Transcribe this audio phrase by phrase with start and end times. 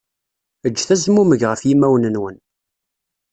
[0.71, 2.37] Ǧǧet azmummeg ɣef yimawen-nwen.